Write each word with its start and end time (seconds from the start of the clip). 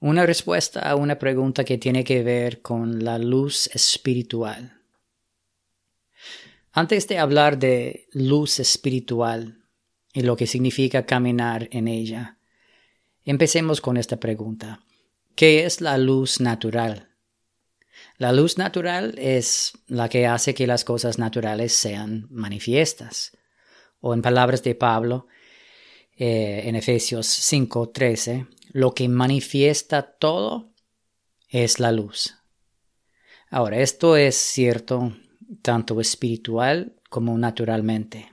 una 0.00 0.26
respuesta 0.26 0.80
a 0.80 0.96
una 0.96 1.18
pregunta 1.18 1.64
que 1.64 1.78
tiene 1.78 2.04
que 2.04 2.22
ver 2.22 2.62
con 2.62 3.04
la 3.04 3.18
luz 3.18 3.68
espiritual. 3.74 4.80
Antes 6.72 7.08
de 7.08 7.18
hablar 7.18 7.58
de 7.58 8.06
luz 8.12 8.60
espiritual 8.60 9.64
y 10.12 10.22
lo 10.22 10.36
que 10.36 10.46
significa 10.46 11.06
caminar 11.06 11.68
en 11.72 11.88
ella, 11.88 12.38
empecemos 13.24 13.80
con 13.80 13.96
esta 13.96 14.18
pregunta. 14.18 14.80
¿Qué 15.34 15.64
es 15.64 15.80
la 15.80 15.98
luz 15.98 16.40
natural? 16.40 17.08
La 18.16 18.32
luz 18.32 18.58
natural 18.58 19.14
es 19.18 19.72
la 19.86 20.08
que 20.08 20.26
hace 20.26 20.54
que 20.54 20.66
las 20.66 20.84
cosas 20.84 21.18
naturales 21.18 21.72
sean 21.72 22.26
manifiestas. 22.30 23.36
O 24.00 24.14
en 24.14 24.22
palabras 24.22 24.62
de 24.62 24.74
Pablo, 24.74 25.26
eh, 26.18 26.62
en 26.64 26.74
Efesios 26.74 27.26
5:13, 27.26 28.48
lo 28.72 28.92
que 28.92 29.08
manifiesta 29.08 30.02
todo 30.02 30.72
es 31.48 31.78
la 31.78 31.92
luz. 31.92 32.34
Ahora, 33.50 33.78
esto 33.78 34.16
es 34.16 34.34
cierto 34.34 35.16
tanto 35.62 36.00
espiritual 36.00 36.96
como 37.08 37.38
naturalmente. 37.38 38.32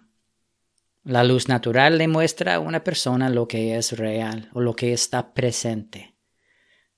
La 1.03 1.23
luz 1.23 1.47
natural 1.47 1.99
le 1.99 2.07
muestra 2.07 2.55
a 2.55 2.59
una 2.59 2.83
persona 2.83 3.29
lo 3.29 3.47
que 3.47 3.77
es 3.77 3.97
real 3.97 4.49
o 4.53 4.61
lo 4.61 4.75
que 4.75 4.91
está 4.91 5.35
presente. 5.35 6.15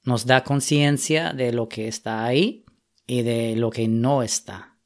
Nos 0.04 0.26
da 0.26 0.46
conciencia 0.46 1.34
de 1.34 1.52
lo 1.52 1.68
que 1.68 1.90
está 1.90 2.24
ahí 2.24 2.63
y 3.05 3.24
de 3.24 3.58
lo 3.58 3.70
que 3.70 3.90
no 3.90 4.24
está. 4.24 4.77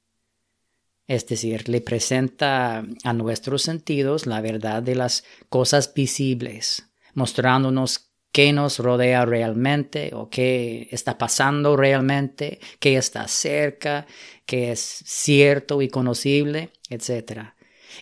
Es 1.08 1.28
decir, 1.28 1.68
le 1.68 1.82
presenta 1.82 2.86
a 3.04 3.14
nuestros 3.14 3.64
sentidos 3.64 4.28
la 4.28 4.42
verdad 4.42 4.82
de 4.84 4.96
las 4.96 5.24
cosas 5.50 5.94
visibles, 5.94 6.90
mostrándonos 7.14 8.12
qué 8.32 8.54
nos 8.54 8.80
rodea 8.80 9.26
realmente 9.26 10.12
o 10.14 10.30
qué 10.30 10.88
está 10.92 11.18
pasando 11.18 11.76
realmente, 11.76 12.60
qué 12.80 12.98
está 12.98 13.28
cerca, 13.28 14.08
qué 14.46 14.72
es 14.72 14.80
cierto 15.06 15.82
y 15.82 15.90
conocible, 15.90 16.72
etc. 16.90 17.54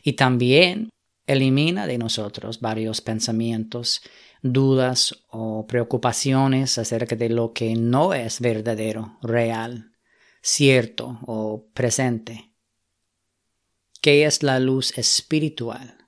Y 0.04 0.14
también 0.14 0.90
elimina 1.26 1.88
de 1.88 1.98
nosotros 1.98 2.60
varios 2.60 3.02
pensamientos, 3.02 4.02
dudas 4.42 5.26
o 5.30 5.66
preocupaciones 5.68 6.78
acerca 6.78 7.16
de 7.16 7.30
lo 7.30 7.54
que 7.54 7.76
no 7.76 8.14
es 8.14 8.40
verdadero, 8.40 9.18
real, 9.22 9.92
cierto 10.42 11.20
o 11.26 11.68
presente. 11.74 12.49
¿Qué 14.02 14.24
es 14.24 14.44
la 14.44 14.62
luz 14.62 14.98
espiritual? 14.98 16.08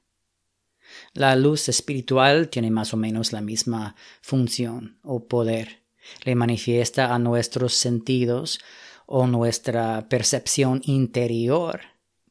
La 1.13 1.35
luz 1.35 1.67
espiritual 1.67 2.47
tiene 2.47 2.71
más 2.71 2.93
o 2.93 2.97
menos 2.97 3.33
la 3.33 3.41
misma 3.41 3.97
función 4.21 4.97
o 5.03 5.27
poder. 5.27 5.83
Le 6.23 6.35
manifiesta 6.35 7.13
a 7.13 7.19
nuestros 7.19 7.73
sentidos 7.73 8.61
o 9.07 9.27
nuestra 9.27 10.07
percepción 10.07 10.79
interior 10.85 11.81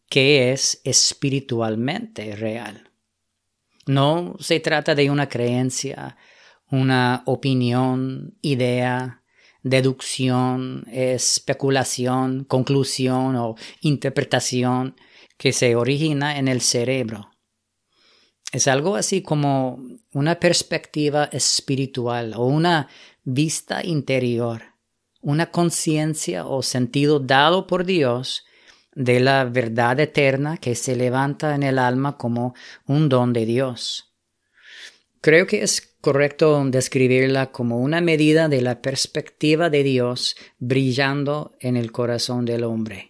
que 0.08 0.50
es 0.50 0.80
espiritualmente 0.84 2.34
real. 2.36 2.90
No 3.84 4.36
se 4.40 4.60
trata 4.60 4.94
de 4.94 5.10
una 5.10 5.28
creencia, 5.28 6.16
una 6.70 7.22
opinión, 7.26 8.38
idea, 8.40 9.24
deducción, 9.62 10.86
especulación, 10.90 12.44
conclusión 12.44 13.36
o 13.36 13.56
interpretación 13.82 14.96
que 15.40 15.52
se 15.52 15.74
origina 15.74 16.38
en 16.38 16.48
el 16.48 16.60
cerebro 16.60 17.30
es 18.52 18.66
algo 18.68 18.96
así 18.96 19.22
como 19.22 19.78
una 20.12 20.40
perspectiva 20.40 21.24
espiritual 21.32 22.34
o 22.36 22.46
una 22.46 22.88
vista 23.22 23.84
interior, 23.84 24.62
una 25.20 25.50
conciencia 25.50 26.46
o 26.46 26.62
sentido 26.62 27.20
dado 27.20 27.66
por 27.66 27.84
Dios 27.84 28.44
de 28.92 29.20
la 29.20 29.44
verdad 29.44 30.00
eterna 30.00 30.56
que 30.56 30.74
se 30.74 30.96
levanta 30.96 31.54
en 31.54 31.62
el 31.62 31.78
alma 31.78 32.16
como 32.16 32.54
un 32.86 33.08
don 33.08 33.32
de 33.32 33.46
Dios. 33.46 34.12
Creo 35.20 35.46
que 35.46 35.62
es 35.62 35.94
correcto 36.00 36.64
describirla 36.64 37.52
como 37.52 37.78
una 37.78 38.00
medida 38.00 38.48
de 38.48 38.62
la 38.62 38.82
perspectiva 38.82 39.70
de 39.70 39.84
Dios 39.84 40.34
brillando 40.58 41.56
en 41.60 41.76
el 41.76 41.92
corazón 41.92 42.46
del 42.46 42.64
hombre, 42.64 43.09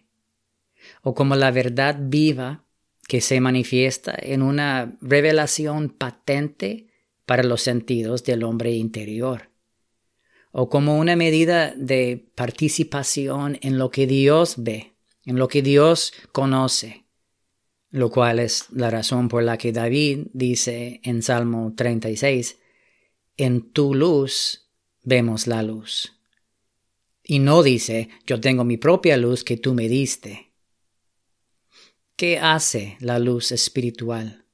o 1.02 1.14
como 1.14 1.36
la 1.36 1.50
verdad 1.50 1.96
viva 1.98 2.64
que 3.08 3.20
se 3.20 3.40
manifiesta 3.40 4.14
en 4.16 4.42
una 4.42 4.96
revelación 5.00 5.88
patente 5.88 6.86
para 7.26 7.42
los 7.42 7.62
sentidos 7.62 8.24
del 8.24 8.44
hombre 8.44 8.72
interior, 8.72 9.50
o 10.52 10.68
como 10.68 10.98
una 10.98 11.16
medida 11.16 11.74
de 11.76 12.28
participación 12.34 13.58
en 13.62 13.78
lo 13.78 13.90
que 13.90 14.06
Dios 14.06 14.56
ve, 14.58 14.94
en 15.24 15.38
lo 15.38 15.48
que 15.48 15.62
Dios 15.62 16.12
conoce, 16.32 17.04
lo 17.90 18.10
cual 18.10 18.38
es 18.38 18.66
la 18.70 18.90
razón 18.90 19.28
por 19.28 19.42
la 19.42 19.58
que 19.58 19.72
David 19.72 20.28
dice 20.32 21.00
en 21.02 21.22
Salmo 21.22 21.74
36, 21.76 22.58
en 23.36 23.72
tu 23.72 23.94
luz 23.94 24.70
vemos 25.02 25.46
la 25.46 25.62
luz. 25.62 26.12
Y 27.24 27.38
no 27.38 27.62
dice, 27.62 28.08
yo 28.26 28.40
tengo 28.40 28.64
mi 28.64 28.76
propia 28.76 29.16
luz 29.16 29.44
que 29.44 29.56
tú 29.56 29.74
me 29.74 29.88
diste. 29.88 30.49
¿Qué 32.20 32.38
hace 32.38 32.98
la 33.00 33.18
luz 33.18 33.50
espiritual? 33.50 34.44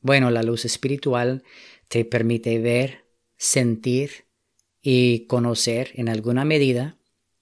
Bueno, 0.00 0.30
la 0.30 0.44
luz 0.44 0.64
espiritual 0.64 1.42
te 1.88 2.04
permite 2.04 2.60
ver, 2.60 3.06
sentir 3.36 4.26
y 4.80 5.26
conocer 5.26 5.90
en 5.94 6.08
alguna 6.08 6.44
medida 6.44 6.96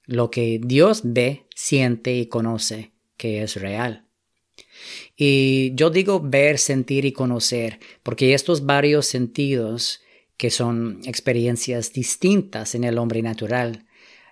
lo 0.07 0.31
que 0.31 0.59
Dios 0.65 1.03
ve, 1.05 1.45
siente 1.55 2.17
y 2.17 2.25
conoce 2.25 2.93
que 3.19 3.43
es 3.43 3.57
real. 3.57 4.07
Y 5.15 5.75
yo 5.75 5.91
digo 5.91 6.19
ver, 6.19 6.57
sentir 6.57 7.05
y 7.05 7.13
conocer 7.13 7.81
porque 8.03 8.33
estos 8.33 8.65
varios 8.65 9.05
sentidos, 9.05 10.01
que 10.39 10.49
son 10.49 11.03
experiencias 11.05 11.93
distintas 11.93 12.75
en 12.75 12.85
el 12.85 12.97
hombre 12.97 13.21
natural, 13.21 13.85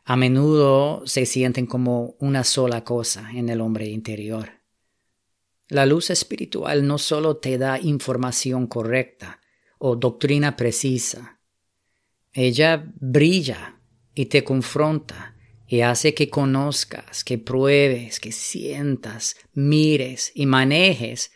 a 0.07 0.17
menudo 0.17 1.07
se 1.07 1.27
sienten 1.27 1.67
como 1.67 2.17
una 2.19 2.45
sola 2.45 2.83
cosa 2.83 3.29
en 3.35 3.51
el 3.51 3.61
hombre 3.61 3.87
interior. 3.87 4.60
La 5.71 5.87
luz 5.87 6.11
espiritual 6.11 6.87
no 6.87 6.99
solo 6.99 7.39
te 7.39 7.57
da 7.57 7.81
información 7.81 8.67
correcta 8.67 9.41
o 9.79 9.97
doctrina 9.97 10.57
precisa, 10.57 11.41
ella 12.33 12.93
brilla 13.01 13.81
y 14.15 14.27
te 14.27 14.45
confronta 14.45 15.37
y 15.67 15.81
hace 15.83 16.13
que 16.13 16.29
conozcas, 16.29 17.23
que 17.23 17.39
pruebes, 17.39 18.19
que 18.19 18.33
sientas, 18.33 19.37
mires 19.55 20.33
y 20.35 20.47
manejes 20.47 21.31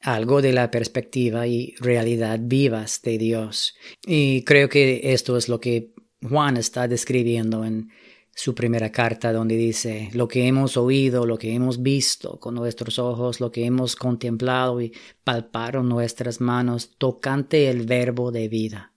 algo 0.00 0.42
de 0.42 0.52
la 0.52 0.70
perspectiva 0.70 1.46
y 1.46 1.74
realidad 1.78 2.38
vivas 2.42 3.00
de 3.02 3.18
Dios. 3.18 3.74
Y 4.06 4.42
creo 4.44 4.68
que 4.68 5.12
esto 5.12 5.36
es 5.36 5.48
lo 5.48 5.60
que 5.60 5.92
Juan 6.22 6.56
está 6.56 6.88
describiendo 6.88 7.64
en 7.64 7.90
su 8.34 8.54
primera 8.54 8.90
carta 8.90 9.32
donde 9.32 9.56
dice, 9.56 10.10
lo 10.12 10.26
que 10.26 10.46
hemos 10.46 10.76
oído, 10.76 11.24
lo 11.24 11.38
que 11.38 11.54
hemos 11.54 11.82
visto 11.82 12.40
con 12.40 12.54
nuestros 12.54 12.98
ojos, 12.98 13.40
lo 13.40 13.52
que 13.52 13.64
hemos 13.64 13.94
contemplado 13.94 14.80
y 14.80 14.92
palparon 15.22 15.88
nuestras 15.88 16.40
manos 16.40 16.90
tocante 16.98 17.70
el 17.70 17.86
verbo 17.86 18.32
de 18.32 18.48
vida. 18.48 18.92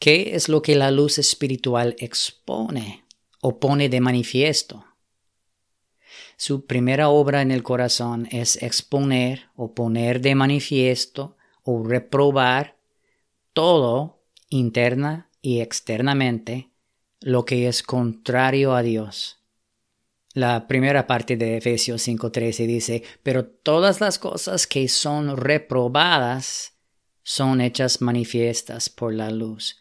¿Qué 0.00 0.34
es 0.34 0.48
lo 0.48 0.62
que 0.62 0.74
la 0.74 0.90
luz 0.90 1.18
espiritual 1.18 1.94
expone 1.98 3.04
o 3.40 3.60
pone 3.60 3.88
de 3.88 4.00
manifiesto? 4.00 4.84
Su 6.36 6.66
primera 6.66 7.08
obra 7.08 7.40
en 7.40 7.52
el 7.52 7.62
corazón 7.62 8.26
es 8.32 8.60
exponer 8.62 9.48
o 9.54 9.74
poner 9.74 10.20
de 10.20 10.34
manifiesto 10.34 11.36
o 11.62 11.84
reprobar 11.84 12.76
todo 13.52 14.24
interna 14.50 15.30
y 15.40 15.60
externamente 15.60 16.73
lo 17.24 17.46
que 17.46 17.68
es 17.68 17.82
contrario 17.82 18.74
a 18.74 18.82
Dios. 18.82 19.38
La 20.34 20.68
primera 20.68 21.06
parte 21.06 21.38
de 21.38 21.56
Efesios 21.56 22.02
5:13 22.06 22.66
dice, 22.66 23.02
pero 23.22 23.46
todas 23.46 24.02
las 24.02 24.18
cosas 24.18 24.66
que 24.66 24.88
son 24.88 25.38
reprobadas 25.38 26.74
son 27.22 27.62
hechas 27.62 28.02
manifiestas 28.02 28.90
por 28.90 29.14
la 29.14 29.30
luz. 29.30 29.80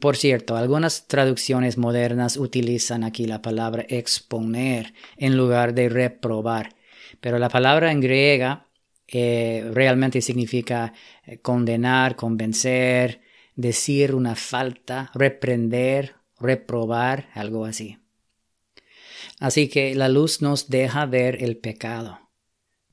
Por 0.00 0.16
cierto, 0.16 0.56
algunas 0.56 1.06
traducciones 1.06 1.78
modernas 1.78 2.36
utilizan 2.36 3.04
aquí 3.04 3.26
la 3.26 3.42
palabra 3.42 3.86
exponer 3.88 4.92
en 5.16 5.36
lugar 5.36 5.72
de 5.72 5.88
reprobar, 5.88 6.74
pero 7.20 7.38
la 7.38 7.48
palabra 7.48 7.92
en 7.92 8.00
griega 8.00 8.66
eh, 9.06 9.70
realmente 9.72 10.20
significa 10.20 10.94
eh, 11.24 11.38
condenar, 11.38 12.16
convencer, 12.16 13.20
decir 13.54 14.16
una 14.16 14.34
falta, 14.34 15.12
reprender 15.14 16.19
reprobar, 16.40 17.28
algo 17.34 17.64
así. 17.64 17.98
Así 19.38 19.68
que 19.68 19.94
la 19.94 20.08
luz 20.08 20.42
nos 20.42 20.68
deja 20.68 21.06
ver 21.06 21.42
el 21.42 21.56
pecado. 21.56 22.30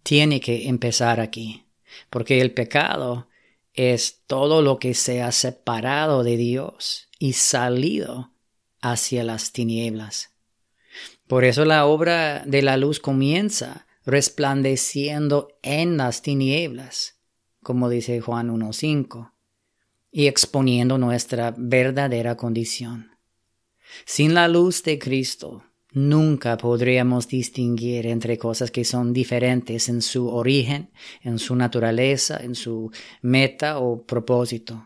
Tiene 0.03 0.39
que 0.39 0.67
empezar 0.67 1.19
aquí, 1.19 1.65
porque 2.09 2.41
el 2.41 2.53
pecado 2.53 3.27
es 3.73 4.23
todo 4.27 4.61
lo 4.61 4.79
que 4.79 4.93
se 4.93 5.21
ha 5.21 5.31
separado 5.31 6.23
de 6.23 6.37
Dios 6.37 7.09
y 7.19 7.33
salido 7.33 8.31
hacia 8.81 9.23
las 9.23 9.51
tinieblas. 9.51 10.31
Por 11.27 11.43
eso 11.43 11.65
la 11.65 11.85
obra 11.85 12.43
de 12.45 12.61
la 12.61 12.77
luz 12.77 12.99
comienza 12.99 13.85
resplandeciendo 14.05 15.49
en 15.61 15.97
las 15.97 16.21
tinieblas, 16.21 17.19
como 17.61 17.89
dice 17.89 18.21
Juan 18.21 18.49
1.5, 18.49 19.33
y 20.11 20.27
exponiendo 20.27 20.97
nuestra 20.97 21.53
verdadera 21.57 22.37
condición. 22.37 23.16
Sin 24.05 24.33
la 24.33 24.47
luz 24.47 24.83
de 24.83 24.99
Cristo, 24.99 25.63
nunca 25.91 26.57
podríamos 26.57 27.27
distinguir 27.27 28.07
entre 28.07 28.37
cosas 28.37 28.71
que 28.71 28.85
son 28.85 29.13
diferentes 29.13 29.89
en 29.89 30.01
su 30.01 30.29
origen, 30.29 30.91
en 31.21 31.39
su 31.39 31.55
naturaleza, 31.55 32.37
en 32.37 32.55
su 32.55 32.91
meta 33.21 33.79
o 33.79 34.05
propósito. 34.05 34.85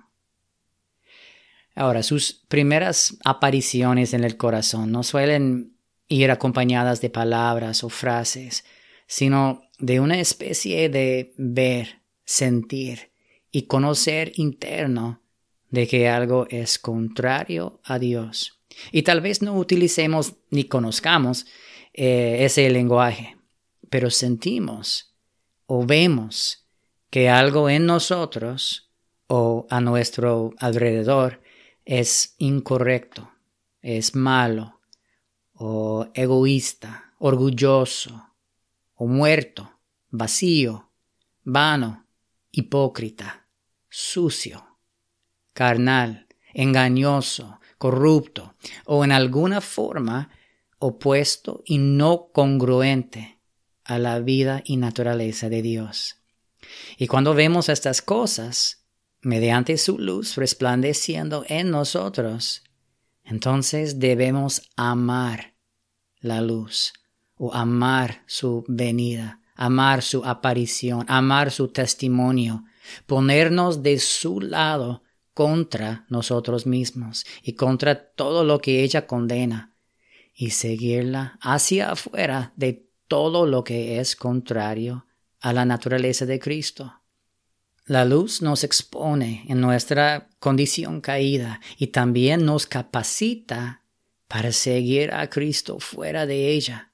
Ahora, 1.76 2.04
sus 2.04 2.34
primeras 2.48 3.18
apariciones 3.24 4.14
en 4.14 4.24
el 4.24 4.38
corazón 4.38 4.92
no 4.92 5.04
suelen 5.04 5.78
ir 6.08 6.30
acompañadas 6.30 7.00
de 7.02 7.10
palabras 7.10 7.84
o 7.84 7.90
frases, 7.90 8.66
sino 9.08 9.64
de 9.80 10.00
una 10.00 10.20
especie 10.20 10.90
de 10.90 11.34
ver, 11.38 12.02
sentir 12.26 13.12
y 13.52 13.64
conocer 13.64 14.32
interno 14.36 15.22
de 15.70 15.88
que 15.88 16.10
algo 16.10 16.48
es 16.50 16.78
contrario 16.78 17.82
a 17.84 17.98
Dios. 17.98 18.61
Y 18.92 19.04
tal 19.04 19.22
vez 19.22 19.42
no 19.42 19.54
utilicemos 19.56 20.36
ni 20.50 20.66
conozcamos 20.66 21.46
eh, 21.94 22.40
ese 22.42 22.70
lenguaje, 22.70 23.38
pero 23.90 24.10
sentimos 24.10 25.16
o 25.66 25.86
vemos 25.86 26.68
que 27.10 27.30
algo 27.30 27.70
en 27.70 27.86
nosotros 27.86 28.92
o 29.28 29.68
a 29.70 29.80
nuestro 29.80 30.54
alrededor 30.58 31.42
es 31.86 32.36
incorrecto, 32.38 33.32
es 33.82 34.16
malo, 34.16 34.82
o 35.54 36.08
egoísta, 36.14 37.14
orgulloso, 37.18 38.34
o 38.96 39.08
muerto, 39.08 39.80
vacío, 40.10 40.92
vano, 41.44 42.06
hipócrita, 42.52 43.48
sucio, 43.90 44.78
carnal, 45.54 46.28
engañoso, 46.54 47.61
corrupto, 47.82 48.54
o 48.86 49.04
en 49.04 49.12
alguna 49.12 49.60
forma 49.60 50.30
opuesto 50.78 51.64
y 51.66 51.80
no 51.80 52.30
congruente 52.32 53.40
a 53.84 53.98
la 53.98 54.20
vida 54.20 54.62
y 54.64 54.78
naturaleza 54.78 55.50
de 55.50 55.64
Dios. 55.64 56.18
Y 57.00 57.08
cuando 57.08 57.34
vemos 57.34 57.70
estas 57.70 58.04
cosas, 58.04 58.86
mediante 59.22 59.80
su 59.80 59.98
luz 59.98 60.36
resplandeciendo 60.36 61.44
en 61.48 61.72
nosotros, 61.72 62.62
entonces 63.24 63.98
debemos 63.98 64.62
amar 64.76 65.56
la 66.20 66.40
luz 66.40 66.94
o 67.36 67.52
amar 67.52 68.22
su 68.28 68.64
venida, 68.68 69.42
amar 69.56 70.04
su 70.04 70.24
aparición, 70.24 71.04
amar 71.08 71.50
su 71.50 71.70
testimonio, 71.70 72.64
ponernos 73.08 73.82
de 73.82 73.98
su 73.98 74.40
lado 74.40 75.02
contra 75.34 76.06
nosotros 76.10 76.66
mismos 76.66 77.26
y 77.42 77.54
contra 77.54 78.12
todo 78.12 78.44
lo 78.44 78.60
que 78.60 78.84
ella 78.84 79.08
condena 79.08 79.76
y 80.34 80.52
seguirla 80.52 81.38
hacia 81.42 81.92
afuera 81.92 82.54
de 82.56 82.88
todo 83.08 83.46
lo 83.46 83.64
que 83.64 84.00
es 84.00 84.16
contrario 84.16 85.06
a 85.40 85.54
la 85.54 85.66
naturaleza 85.66 86.26
de 86.26 86.40
Cristo. 86.40 87.02
La 87.86 88.06
luz 88.06 88.42
nos 88.42 88.64
expone 88.64 89.44
en 89.50 89.60
nuestra 89.60 90.30
condición 90.40 91.02
caída 91.02 91.60
y 91.78 91.88
también 91.88 92.46
nos 92.46 92.68
capacita 92.68 93.84
para 94.28 94.52
seguir 94.52 95.14
a 95.14 95.30
Cristo 95.30 95.80
fuera 95.80 96.26
de 96.26 96.52
ella, 96.52 96.94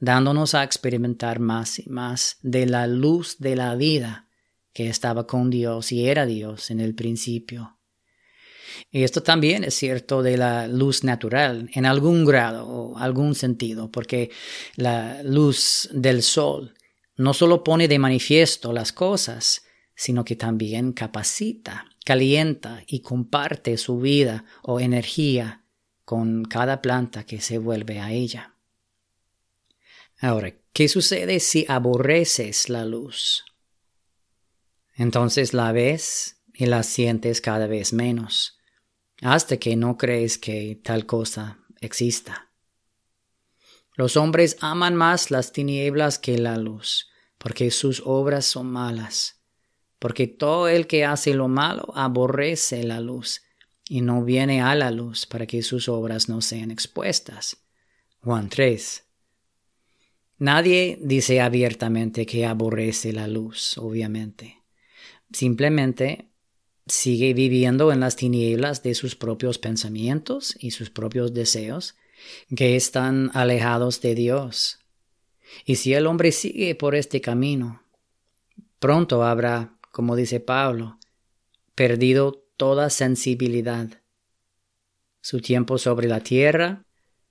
dándonos 0.00 0.54
a 0.54 0.64
experimentar 0.64 1.38
más 1.38 1.78
y 1.78 1.88
más 1.88 2.38
de 2.42 2.66
la 2.66 2.86
luz 2.86 3.38
de 3.38 3.56
la 3.56 3.74
vida 3.74 4.28
que 4.74 4.88
estaba 4.88 5.26
con 5.26 5.48
Dios 5.50 5.92
y 5.92 6.06
era 6.06 6.26
Dios 6.26 6.70
en 6.70 6.80
el 6.80 6.94
principio. 6.94 7.73
Y 8.90 9.02
esto 9.02 9.22
también 9.22 9.64
es 9.64 9.74
cierto 9.74 10.22
de 10.22 10.36
la 10.36 10.68
luz 10.68 11.04
natural, 11.04 11.70
en 11.74 11.86
algún 11.86 12.24
grado 12.24 12.66
o 12.66 12.98
algún 12.98 13.34
sentido, 13.34 13.90
porque 13.90 14.30
la 14.76 15.22
luz 15.22 15.88
del 15.92 16.22
sol 16.22 16.74
no 17.16 17.34
solo 17.34 17.62
pone 17.62 17.88
de 17.88 17.98
manifiesto 17.98 18.72
las 18.72 18.92
cosas, 18.92 19.64
sino 19.94 20.24
que 20.24 20.36
también 20.36 20.92
capacita, 20.92 21.86
calienta 22.04 22.82
y 22.86 23.00
comparte 23.00 23.76
su 23.76 23.98
vida 23.98 24.44
o 24.62 24.80
energía 24.80 25.64
con 26.04 26.44
cada 26.44 26.82
planta 26.82 27.24
que 27.24 27.40
se 27.40 27.58
vuelve 27.58 28.00
a 28.00 28.12
ella. 28.12 28.54
Ahora, 30.20 30.54
¿qué 30.72 30.88
sucede 30.88 31.40
si 31.40 31.64
aborreces 31.68 32.68
la 32.68 32.84
luz? 32.84 33.44
Entonces 34.94 35.54
la 35.54 35.72
ves 35.72 36.40
y 36.52 36.66
la 36.66 36.82
sientes 36.82 37.40
cada 37.40 37.66
vez 37.66 37.92
menos, 37.92 38.58
hasta 39.22 39.56
que 39.56 39.76
no 39.76 39.96
crees 39.96 40.38
que 40.38 40.80
tal 40.82 41.06
cosa 41.06 41.58
exista. 41.80 42.50
Los 43.94 44.16
hombres 44.16 44.56
aman 44.60 44.96
más 44.96 45.30
las 45.30 45.52
tinieblas 45.52 46.18
que 46.18 46.38
la 46.38 46.56
luz, 46.56 47.10
porque 47.38 47.70
sus 47.70 48.02
obras 48.04 48.44
son 48.44 48.66
malas 48.66 49.44
porque 50.04 50.26
todo 50.26 50.68
el 50.68 50.86
que 50.86 51.06
hace 51.06 51.32
lo 51.32 51.48
malo 51.48 51.90
aborrece 51.96 52.84
la 52.84 53.00
luz 53.00 53.40
y 53.88 54.02
no 54.02 54.22
viene 54.22 54.60
a 54.60 54.74
la 54.74 54.90
luz 54.90 55.24
para 55.24 55.46
que 55.46 55.62
sus 55.62 55.88
obras 55.88 56.28
no 56.28 56.42
sean 56.42 56.70
expuestas. 56.70 57.56
Juan 58.20 58.50
3. 58.50 59.02
Nadie 60.36 60.98
dice 61.00 61.40
abiertamente 61.40 62.26
que 62.26 62.44
aborrece 62.44 63.14
la 63.14 63.26
luz, 63.28 63.78
obviamente. 63.78 64.58
Simplemente 65.32 66.28
sigue 66.86 67.34
viviendo 67.34 67.92
en 67.92 68.00
las 68.00 68.16
tinieblas 68.16 68.82
de 68.82 68.94
sus 68.94 69.16
propios 69.16 69.58
pensamientos 69.58 70.56
y 70.58 70.72
sus 70.72 70.90
propios 70.90 71.32
deseos, 71.32 71.94
que 72.56 72.76
están 72.76 73.30
alejados 73.34 74.00
de 74.00 74.14
Dios. 74.14 74.78
Y 75.64 75.76
si 75.76 75.94
el 75.94 76.06
hombre 76.06 76.32
sigue 76.32 76.74
por 76.74 76.94
este 76.94 77.20
camino, 77.20 77.82
pronto 78.78 79.24
habrá 79.24 79.74
como 79.94 80.16
dice 80.16 80.40
Pablo, 80.40 80.98
perdido 81.76 82.44
toda 82.56 82.90
sensibilidad. 82.90 84.02
Su 85.20 85.40
tiempo 85.40 85.78
sobre 85.78 86.08
la 86.08 86.18
tierra 86.18 86.84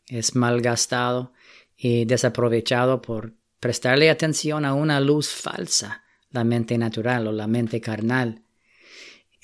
es 0.08 0.34
malgastado 0.34 1.34
y 1.76 2.06
desaprovechado 2.06 3.02
por 3.02 3.34
prestarle 3.60 4.10
atención 4.10 4.64
a 4.64 4.74
una 4.76 5.02
luz 5.02 5.28
falsa, 5.28 6.06
la 6.30 6.46
mente 6.46 6.78
natural 6.78 7.28
o 7.28 7.34
la 7.34 7.48
mente 7.48 7.82
carnal. 7.82 8.43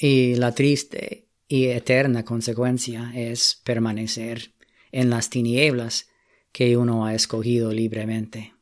Y 0.02 0.36
la 0.36 0.56
triste 0.56 1.28
y 1.50 1.66
eterna 1.66 2.24
consecuencia 2.24 3.12
es 3.14 3.60
permanecer 3.66 4.54
en 4.94 5.10
las 5.10 5.30
tinieblas 5.30 6.08
que 6.54 6.78
uno 6.78 7.06
ha 7.06 7.14
escogido 7.14 7.74
libremente. 7.74 8.54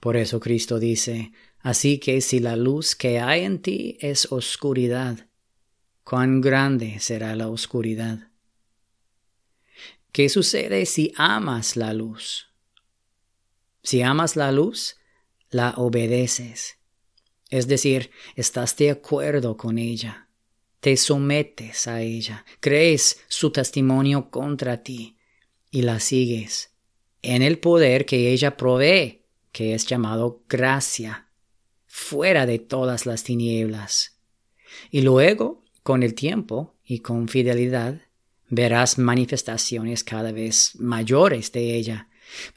Por 0.00 0.16
eso 0.16 0.40
Cristo 0.40 0.80
dice, 0.80 1.30
Así 1.60 1.98
que 1.98 2.20
si 2.20 2.40
la 2.40 2.56
luz 2.56 2.94
que 2.96 3.20
hay 3.20 3.44
en 3.44 3.60
ti 3.60 3.98
es 4.00 4.32
oscuridad, 4.32 5.28
cuán 6.04 6.40
grande 6.40 6.98
será 7.00 7.36
la 7.36 7.48
oscuridad. 7.48 8.30
¿Qué 10.10 10.28
sucede 10.28 10.86
si 10.86 11.12
amas 11.16 11.76
la 11.76 11.92
luz? 11.92 12.48
Si 13.82 14.02
amas 14.02 14.36
la 14.36 14.52
luz, 14.52 14.96
la 15.50 15.74
obedeces. 15.76 16.78
Es 17.50 17.68
decir, 17.68 18.10
estás 18.36 18.76
de 18.76 18.90
acuerdo 18.90 19.56
con 19.56 19.78
ella, 19.78 20.29
te 20.80 20.96
sometes 20.96 21.86
a 21.86 22.00
ella, 22.00 22.44
crees 22.60 23.20
su 23.28 23.50
testimonio 23.50 24.30
contra 24.30 24.82
ti 24.82 25.16
y 25.70 25.82
la 25.82 26.00
sigues 26.00 26.70
en 27.22 27.42
el 27.42 27.58
poder 27.58 28.06
que 28.06 28.30
ella 28.32 28.56
provee, 28.56 29.22
que 29.52 29.74
es 29.74 29.86
llamado 29.86 30.42
gracia 30.48 31.28
fuera 31.86 32.46
de 32.46 32.58
todas 32.58 33.06
las 33.06 33.24
tinieblas. 33.24 34.18
Y 34.90 35.02
luego, 35.02 35.64
con 35.82 36.02
el 36.02 36.14
tiempo 36.14 36.74
y 36.84 37.00
con 37.00 37.28
fidelidad, 37.28 38.00
verás 38.48 38.98
manifestaciones 38.98 40.04
cada 40.04 40.32
vez 40.32 40.72
mayores 40.76 41.52
de 41.52 41.74
ella, 41.76 42.08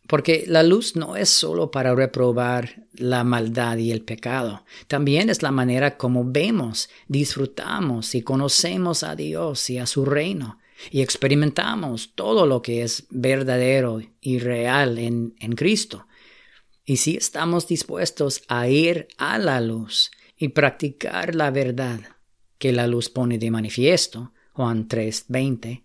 porque 0.07 0.45
la 0.47 0.63
luz 0.63 0.95
no 0.95 1.15
es 1.15 1.29
solo 1.29 1.71
para 1.71 1.95
reprobar 1.95 2.85
la 2.93 3.23
maldad 3.23 3.77
y 3.77 3.91
el 3.91 4.01
pecado, 4.01 4.65
también 4.87 5.29
es 5.29 5.41
la 5.41 5.51
manera 5.51 5.97
como 5.97 6.23
vemos, 6.25 6.89
disfrutamos 7.07 8.15
y 8.15 8.21
conocemos 8.21 9.03
a 9.03 9.15
Dios 9.15 9.69
y 9.69 9.77
a 9.77 9.85
su 9.85 10.05
reino, 10.05 10.59
y 10.91 11.01
experimentamos 11.01 12.11
todo 12.15 12.45
lo 12.45 12.61
que 12.61 12.83
es 12.83 13.05
verdadero 13.09 14.01
y 14.21 14.39
real 14.39 14.97
en, 14.97 15.35
en 15.39 15.53
Cristo. 15.53 16.07
Y 16.85 16.97
si 16.97 17.15
estamos 17.15 17.67
dispuestos 17.67 18.43
a 18.49 18.67
ir 18.67 19.07
a 19.17 19.37
la 19.37 19.61
luz 19.61 20.11
y 20.37 20.49
practicar 20.49 21.35
la 21.35 21.51
verdad, 21.51 22.01
que 22.57 22.73
la 22.73 22.87
luz 22.87 23.09
pone 23.09 23.37
de 23.37 23.51
manifiesto, 23.51 24.33
Juan 24.53 24.87
3:20, 24.87 25.83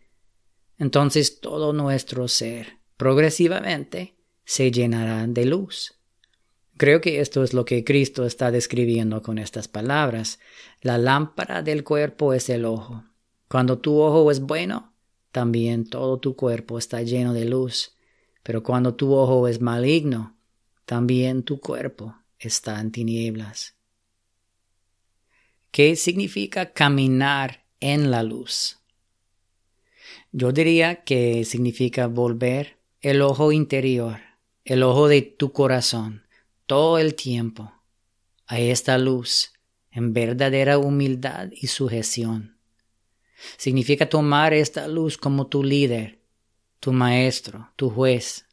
entonces 0.78 1.40
todo 1.40 1.72
nuestro 1.72 2.28
ser 2.28 2.77
progresivamente 2.98 4.16
se 4.44 4.70
llenará 4.70 5.26
de 5.26 5.46
luz. 5.46 5.94
Creo 6.76 7.00
que 7.00 7.20
esto 7.20 7.42
es 7.42 7.54
lo 7.54 7.64
que 7.64 7.82
Cristo 7.84 8.26
está 8.26 8.50
describiendo 8.50 9.22
con 9.22 9.38
estas 9.38 9.68
palabras. 9.68 10.38
La 10.82 10.98
lámpara 10.98 11.62
del 11.62 11.84
cuerpo 11.84 12.34
es 12.34 12.50
el 12.50 12.64
ojo. 12.64 13.04
Cuando 13.48 13.78
tu 13.78 13.98
ojo 13.98 14.30
es 14.30 14.40
bueno, 14.40 14.92
también 15.32 15.88
todo 15.88 16.18
tu 16.18 16.36
cuerpo 16.36 16.78
está 16.78 17.02
lleno 17.02 17.32
de 17.32 17.46
luz. 17.46 17.96
Pero 18.42 18.62
cuando 18.62 18.94
tu 18.94 19.14
ojo 19.14 19.48
es 19.48 19.60
maligno, 19.60 20.36
también 20.84 21.42
tu 21.42 21.60
cuerpo 21.60 22.16
está 22.38 22.80
en 22.80 22.90
tinieblas. 22.90 23.74
¿Qué 25.70 25.96
significa 25.96 26.72
caminar 26.72 27.64
en 27.80 28.10
la 28.10 28.22
luz? 28.22 28.78
Yo 30.32 30.52
diría 30.52 31.04
que 31.04 31.44
significa 31.44 32.06
volver 32.06 32.77
el 33.00 33.22
ojo 33.22 33.52
interior, 33.52 34.18
el 34.64 34.82
ojo 34.82 35.06
de 35.06 35.22
tu 35.22 35.52
corazón, 35.52 36.26
todo 36.66 36.98
el 36.98 37.14
tiempo 37.14 37.72
a 38.48 38.58
esta 38.58 38.98
luz 38.98 39.52
en 39.92 40.12
verdadera 40.12 40.78
humildad 40.78 41.48
y 41.52 41.68
sujeción. 41.68 42.58
Significa 43.56 44.08
tomar 44.08 44.52
esta 44.52 44.88
luz 44.88 45.16
como 45.16 45.46
tu 45.46 45.62
líder, 45.62 46.18
tu 46.80 46.92
maestro, 46.92 47.70
tu 47.76 47.88
juez. 47.88 48.46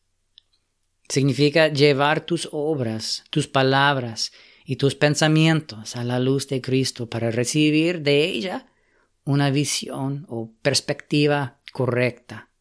Significa 1.09 1.69
llevar 1.69 2.23
tus 2.23 2.47
obras, 2.51 3.23
tus 3.31 3.47
palabras 3.47 4.31
y 4.63 4.75
tus 4.75 4.93
pensamientos 4.93 5.95
a 5.95 6.03
la 6.03 6.19
luz 6.19 6.47
de 6.47 6.61
Cristo 6.61 7.09
para 7.09 7.31
recibir 7.31 8.01
de 8.01 8.25
ella 8.25 8.67
una 9.23 9.49
visión 9.49 10.27
o 10.29 10.51
perspectiva 10.61 11.59
correcta 11.73 12.51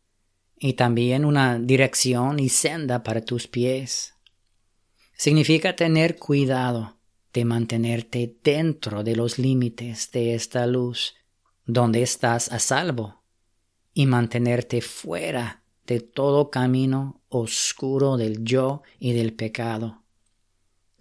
y 0.66 0.72
también 0.72 1.26
una 1.26 1.58
dirección 1.58 2.40
y 2.40 2.48
senda 2.48 3.02
para 3.02 3.22
tus 3.22 3.46
pies 3.48 4.14
significa 5.14 5.76
tener 5.76 6.16
cuidado 6.16 6.96
de 7.34 7.44
mantenerte 7.44 8.38
dentro 8.42 9.04
de 9.04 9.14
los 9.14 9.38
límites 9.38 10.10
de 10.10 10.34
esta 10.34 10.66
luz, 10.66 11.16
donde 11.66 12.00
estás 12.00 12.50
a 12.50 12.58
salvo, 12.60 13.22
y 13.92 14.06
mantenerte 14.06 14.80
fuera 14.80 15.62
de 15.86 16.00
todo 16.00 16.48
camino 16.48 17.20
oscuro 17.28 18.16
del 18.16 18.42
yo 18.42 18.84
y 18.98 19.12
del 19.12 19.34
pecado. 19.34 20.02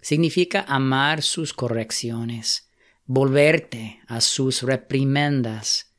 Significa 0.02 0.66
amar 0.68 1.22
sus 1.22 1.54
correcciones, 1.54 2.68
volverte 3.06 4.00
a 4.08 4.20
sus 4.20 4.60
reprimendas, 4.62 5.94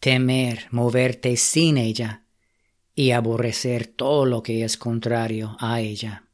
temer 0.00 0.68
moverte 0.70 1.36
sin 1.36 1.76
ella 1.76 2.22
y 2.96 3.12
aborrecer 3.12 3.86
todo 3.86 4.26
lo 4.26 4.42
que 4.42 4.64
es 4.64 4.76
contrario 4.76 5.56
a 5.60 5.80
ella. 5.80 6.25